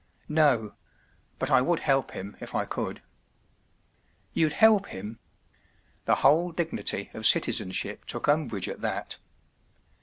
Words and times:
”“No—but 0.27 1.51
I 1.51 1.61
would 1.61 1.81
help 1.81 2.09
him, 2.09 2.35
if 2.39 2.55
I 2.55 2.65
could.” 2.65 3.03
“You’d 4.33 4.53
help 4.53 4.87
him?” 4.87 5.19
The 6.05 6.15
whole 6.25 6.51
dignity 6.51 7.11
of 7.13 7.27
citizenship 7.27 8.05
took 8.05 8.27
umbrage 8.27 8.67
at 8.67 8.81
that. 8.81 9.19